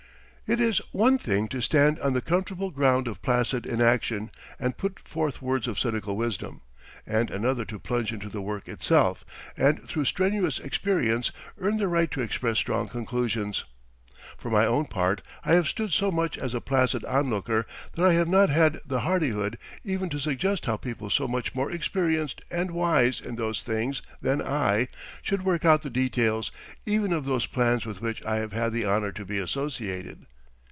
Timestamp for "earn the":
11.57-11.87